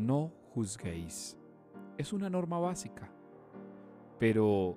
no 0.00 0.32
juzguéis. 0.54 1.38
Es 1.96 2.12
una 2.12 2.30
norma 2.30 2.58
básica, 2.58 3.10
pero 4.18 4.76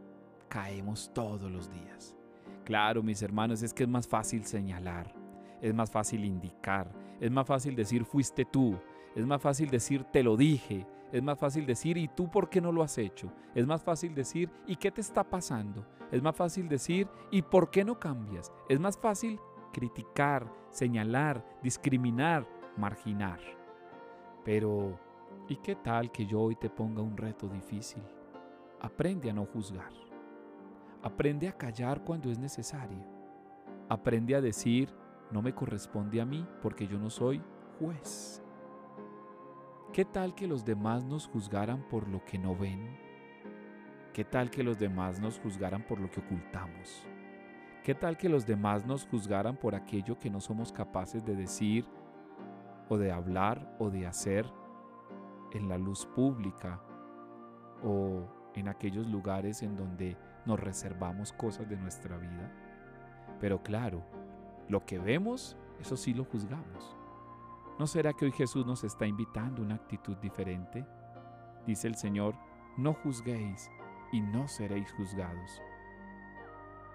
caemos 0.49 1.11
todos 1.13 1.49
los 1.49 1.71
días. 1.71 2.15
Claro, 2.63 3.01
mis 3.03 3.21
hermanos, 3.21 3.63
es 3.63 3.73
que 3.73 3.83
es 3.83 3.89
más 3.89 4.07
fácil 4.07 4.45
señalar, 4.45 5.13
es 5.61 5.73
más 5.73 5.89
fácil 5.91 6.25
indicar, 6.25 6.91
es 7.19 7.31
más 7.31 7.47
fácil 7.47 7.75
decir 7.75 8.05
fuiste 8.05 8.45
tú, 8.45 8.77
es 9.15 9.25
más 9.25 9.41
fácil 9.41 9.69
decir 9.69 10.03
te 10.05 10.23
lo 10.23 10.37
dije, 10.37 10.85
es 11.11 11.21
más 11.21 11.37
fácil 11.37 11.65
decir 11.65 11.97
¿y 11.97 12.07
tú 12.07 12.29
por 12.29 12.49
qué 12.49 12.61
no 12.61 12.71
lo 12.71 12.83
has 12.83 12.97
hecho? 12.97 13.31
Es 13.53 13.67
más 13.67 13.83
fácil 13.83 14.15
decir 14.15 14.49
¿y 14.65 14.77
qué 14.77 14.91
te 14.91 15.01
está 15.01 15.23
pasando? 15.23 15.85
Es 16.11 16.21
más 16.21 16.35
fácil 16.35 16.67
decir 16.67 17.07
¿y 17.31 17.41
por 17.41 17.69
qué 17.69 17.83
no 17.83 17.99
cambias? 17.99 18.51
Es 18.69 18.79
más 18.79 18.97
fácil 18.97 19.39
criticar, 19.73 20.51
señalar, 20.69 21.45
discriminar, 21.61 22.47
marginar. 22.77 23.39
Pero, 24.45 24.99
¿y 25.47 25.57
qué 25.57 25.75
tal 25.75 26.11
que 26.11 26.25
yo 26.25 26.41
hoy 26.41 26.55
te 26.55 26.69
ponga 26.69 27.01
un 27.01 27.17
reto 27.17 27.47
difícil? 27.47 28.03
Aprende 28.79 29.29
a 29.29 29.33
no 29.33 29.45
juzgar. 29.45 29.91
Aprende 31.01 31.47
a 31.47 31.57
callar 31.57 32.03
cuando 32.03 32.31
es 32.31 32.39
necesario. 32.39 33.03
Aprende 33.89 34.35
a 34.35 34.41
decir, 34.41 34.89
no 35.31 35.41
me 35.41 35.53
corresponde 35.53 36.21
a 36.21 36.25
mí 36.25 36.47
porque 36.61 36.87
yo 36.87 36.97
no 36.97 37.09
soy 37.09 37.41
juez. 37.79 38.41
¿Qué 39.91 40.05
tal 40.05 40.33
que 40.33 40.47
los 40.47 40.65
demás 40.65 41.05
nos 41.05 41.27
juzgaran 41.27 41.87
por 41.87 42.07
lo 42.07 42.23
que 42.25 42.37
no 42.37 42.55
ven? 42.55 42.97
¿Qué 44.13 44.23
tal 44.23 44.49
que 44.49 44.63
los 44.63 44.79
demás 44.79 45.19
nos 45.19 45.39
juzgaran 45.39 45.83
por 45.85 45.99
lo 45.99 46.09
que 46.09 46.19
ocultamos? 46.19 47.05
¿Qué 47.83 47.93
tal 47.93 48.17
que 48.17 48.29
los 48.29 48.45
demás 48.45 48.85
nos 48.85 49.05
juzgaran 49.05 49.57
por 49.57 49.75
aquello 49.75 50.17
que 50.17 50.29
no 50.29 50.39
somos 50.39 50.71
capaces 50.71 51.25
de 51.25 51.35
decir 51.35 51.85
o 52.89 52.97
de 52.97 53.11
hablar 53.11 53.75
o 53.77 53.89
de 53.89 54.07
hacer 54.07 54.45
en 55.53 55.69
la 55.69 55.77
luz 55.77 56.05
pública 56.05 56.81
o 57.83 58.27
en 58.55 58.67
aquellos 58.67 59.07
lugares 59.07 59.61
en 59.63 59.75
donde 59.75 60.17
nos 60.45 60.59
reservamos 60.59 61.33
cosas 61.33 61.69
de 61.69 61.77
nuestra 61.77 62.17
vida? 62.17 62.51
Pero 63.39 63.63
claro, 63.63 64.03
lo 64.69 64.85
que 64.85 64.99
vemos, 64.99 65.57
eso 65.79 65.97
sí 65.97 66.13
lo 66.13 66.25
juzgamos. 66.25 66.95
¿No 67.79 67.87
será 67.87 68.13
que 68.13 68.25
hoy 68.25 68.31
Jesús 68.31 68.65
nos 68.65 68.83
está 68.83 69.07
invitando 69.07 69.61
a 69.61 69.65
una 69.65 69.75
actitud 69.75 70.15
diferente? 70.17 70.85
Dice 71.65 71.87
el 71.87 71.95
Señor, 71.95 72.35
no 72.77 72.93
juzguéis 72.93 73.69
y 74.11 74.21
no 74.21 74.47
seréis 74.47 74.91
juzgados. 74.93 75.61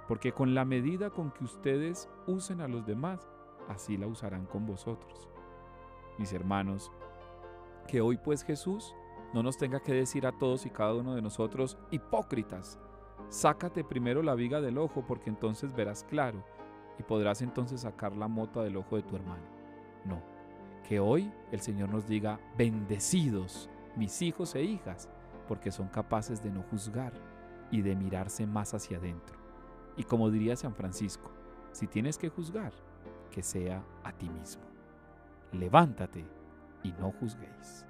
Porque 0.06 0.33
con 0.33 0.55
la 0.55 0.65
medida 0.65 1.11
con 1.11 1.31
que 1.33 1.45
ustedes 1.45 2.09
usen 2.27 2.61
a 2.61 2.69
los 2.69 2.87
demás, 2.87 3.28
así 3.69 3.97
la 3.97 4.06
usarán 4.06 4.47
con 4.47 4.67
vosotros. 4.67 5.28
Mis 6.17 6.33
hermanos, 6.33 6.91
que 7.89 8.00
hoy 8.00 8.19
pues 8.19 8.44
Jesús 8.44 8.94
no 9.34 9.42
nos 9.42 9.56
tenga 9.56 9.81
que 9.81 9.92
decir 9.92 10.27
a 10.27 10.33
todos 10.33 10.64
y 10.67 10.70
cada 10.70 10.94
uno 10.94 11.14
de 11.14 11.22
nosotros, 11.22 11.77
hipócritas, 11.91 12.78
sácate 13.31 13.83
primero 13.83 14.22
la 14.22 14.34
viga 14.34 14.61
del 14.61 14.78
ojo 14.78 15.05
porque 15.06 15.31
entonces 15.31 15.75
verás 15.75 16.05
claro 16.05 16.44
y 16.98 17.03
podrás 17.03 17.42
entonces 17.42 17.81
sacar 17.81 18.14
la 18.16 18.28
mota 18.28 18.62
del 18.62 18.77
ojo 18.77 18.97
de 18.97 19.03
tu 19.03 19.16
hermano. 19.16 19.42
No, 20.05 20.22
que 20.86 21.00
hoy 21.00 21.33
el 21.50 21.61
Señor 21.61 21.89
nos 21.89 22.06
diga, 22.06 22.39
bendecidos 22.56 23.69
mis 23.97 24.22
hijos 24.22 24.55
e 24.55 24.62
hijas, 24.62 25.09
porque 25.48 25.72
son 25.72 25.89
capaces 25.89 26.42
de 26.42 26.50
no 26.50 26.62
juzgar 26.62 27.12
y 27.70 27.83
de 27.83 27.97
mirarse 27.97 28.47
más 28.47 28.75
hacia 28.75 28.98
adentro. 28.98 29.36
Y 29.97 30.05
como 30.05 30.31
diría 30.31 30.56
San 30.56 30.75
Francisco, 30.75 31.31
si 31.72 31.86
tienes 31.86 32.19
que 32.19 32.28
juzgar, 32.28 32.72
que 33.31 33.42
sea 33.42 33.83
a 34.05 34.12
ti 34.12 34.28
mismo. 34.28 34.62
Levántate 35.53 36.38
y 36.83 36.93
no 37.01 37.12
juzguéis. 37.21 37.84